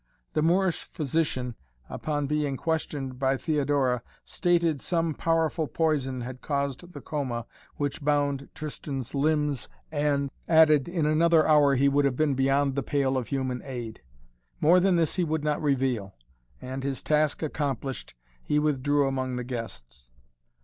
[0.33, 1.53] The Moorish physician,
[1.87, 8.49] upon being questioned by Theodora, stated, some powerful poison had caused the coma which bound
[8.55, 13.27] Tristan's limbs and added, in another hour he would have been beyond the pale of
[13.27, 14.01] human aid.
[14.59, 16.15] More than this he would not reveal
[16.59, 20.09] and, his task accomplished, he withdrew among the guests.